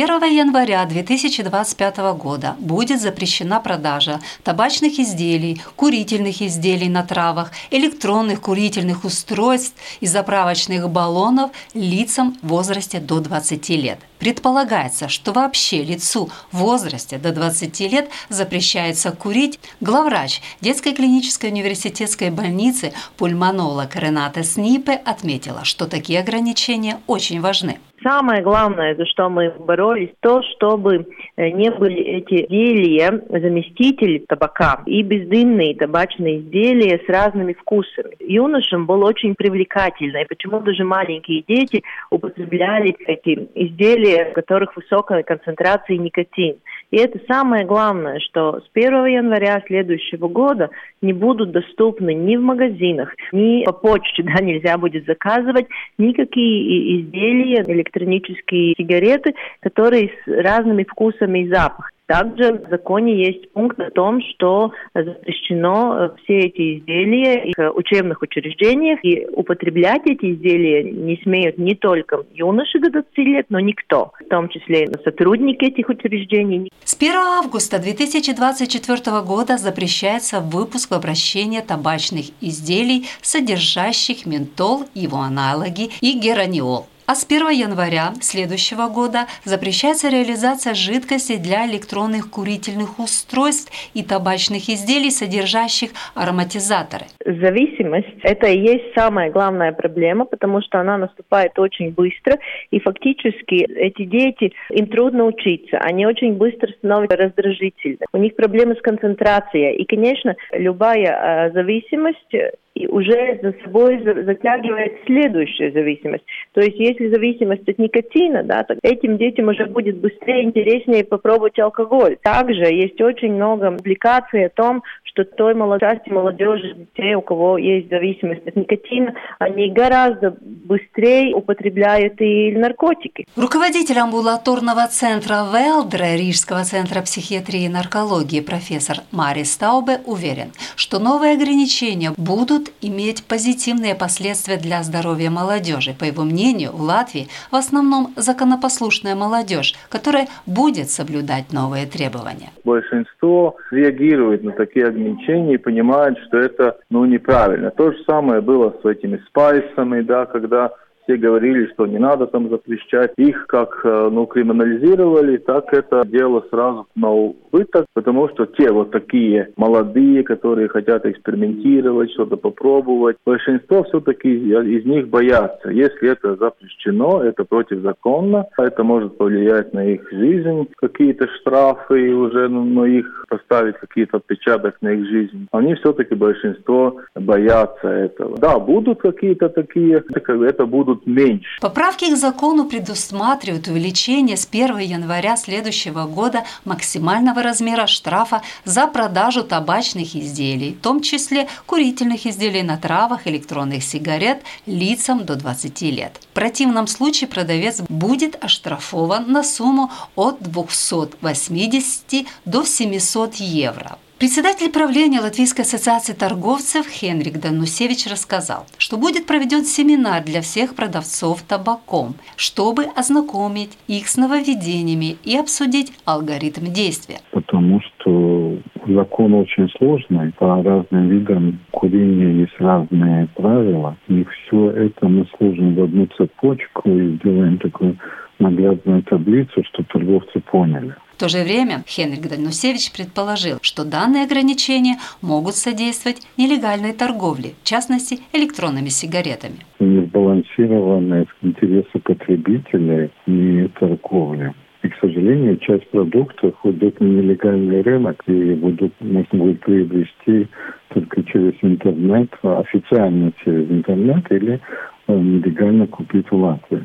[0.00, 9.04] 1 января 2025 года будет запрещена продажа табачных изделий, курительных изделий на травах, электронных курительных
[9.04, 13.98] устройств и заправочных баллонов лицам в возрасте до 20 лет.
[14.20, 19.58] Предполагается, что вообще лицу в возрасте до 20 лет запрещается курить.
[19.80, 27.80] Главврач детской клинической университетской больницы пульмонолог Рената Снипе отметила, что такие ограничения очень важны.
[28.08, 31.06] Самое главное, за что мы боролись, то, чтобы
[31.36, 38.16] э, не были эти изделия, заместители табака и бездымные табачные изделия с разными вкусами.
[38.20, 45.22] Юношам было очень привлекательно, и почему даже маленькие дети употребляли эти изделия, в которых высокая
[45.22, 46.56] концентрация никотина.
[46.90, 50.70] И это самое главное, что с 1 января следующего года
[51.02, 55.66] не будут доступны ни в магазинах, ни по почте, да, нельзя будет заказывать
[55.98, 57.62] никакие изделия,
[57.98, 61.92] электронические сигареты, которые с разными вкусами и запахами.
[62.08, 68.22] Также в законе есть пункт о том, что запрещено э, все эти изделия в учебных
[68.22, 74.12] учреждениях, и употреблять эти изделия не смеют не только юноши до 20 лет, но никто,
[74.24, 76.70] в том числе сотрудники этих учреждений.
[76.82, 85.90] С 1 августа 2024 года запрещается выпуск в обращение табачных изделий, содержащих ментол, его аналоги
[86.00, 86.86] и гераниол.
[87.10, 94.68] А с 1 января следующего года запрещается реализация жидкости для электронных курительных устройств и табачных
[94.68, 97.06] изделий, содержащих ароматизаторы.
[97.24, 102.36] Зависимость– это и есть самая главная проблема, потому что она наступает очень быстро,
[102.70, 108.74] и фактически эти дети, им трудно учиться, они очень быстро становятся раздражительны, у них проблемы
[108.74, 112.34] с концентрацией, и, конечно, любая э, зависимость
[112.78, 116.24] и уже за собой затягивает следующую зависимость.
[116.52, 121.58] То есть если зависимость от никотина, да, то этим детям уже будет быстрее, интереснее попробовать
[121.58, 122.16] алкоголь.
[122.22, 127.88] Также есть очень много публикаций о том, что той части молодежи, детей, у кого есть
[127.88, 133.26] зависимость от никотина, они гораздо быстрее употребляют и наркотики.
[133.36, 141.34] Руководитель амбулаторного центра Велдре Рижского центра психиатрии и наркологии профессор Мари Стаубе уверен, что новые
[141.34, 145.94] ограничения будут иметь позитивные последствия для здоровья молодежи.
[145.98, 152.50] По его мнению, в Латвии в основном законопослушная молодежь, которая будет соблюдать новые требования.
[152.64, 157.70] Большинство реагирует на такие ограничения и понимает, что это ну, неправильно.
[157.70, 160.72] То же самое было с этими спайсами, да, когда
[161.08, 163.12] все говорили, что не надо там запрещать.
[163.16, 168.90] Их как э, ну, криминализировали, так это дело сразу на убыток, потому что те вот
[168.90, 175.70] такие молодые, которые хотят экспериментировать, что-то попробовать, большинство все-таки из них боятся.
[175.70, 182.64] Если это запрещено, это противозаконно, это может повлиять на их жизнь, какие-то штрафы уже ну,
[182.64, 185.48] на их поставить какие-то отпечаток на их жизнь.
[185.52, 188.36] Они все-таки большинство боятся этого.
[188.38, 191.48] Да, будут какие-то такие, это будут будут меньше.
[191.60, 199.42] Поправки к закону предусматривают увеличение с 1 января следующего года максимального размера штрафа за продажу
[199.44, 206.20] табачных изделий, в том числе курительных изделий на травах, электронных сигарет лицам до 20 лет.
[206.30, 213.98] В противном случае продавец будет оштрафован на сумму от 280 до 700 евро.
[214.18, 221.42] Председатель правления Латвийской ассоциации торговцев Хенрик Данусевич рассказал, что будет проведен семинар для всех продавцов
[221.42, 227.18] табаком, чтобы ознакомить их с нововведениями и обсудить алгоритм действия.
[227.30, 228.58] Потому что
[228.88, 235.76] закон очень сложный, по разным видам курения есть разные правила, и все это мы сложим
[235.76, 237.96] в одну цепочку и сделаем такую
[238.40, 240.96] наглядную таблицу, чтобы торговцы поняли.
[241.18, 247.64] В то же время Хенрик Данусевич предположил, что данные ограничения могут содействовать нелегальной торговле, в
[247.64, 249.56] частности электронными сигаретами.
[249.80, 254.54] Несбалансированные интересы потребителей и торговли.
[254.84, 260.46] И, к сожалению, часть продуктов уйдет на нелегальный рынок и будут, можно будет приобрести
[260.94, 264.60] только через интернет, официально через интернет или
[265.08, 266.84] э, нелегально купить в Латвии.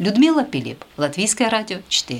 [0.00, 2.12] Людмила Пилип, Латвийское радио 4.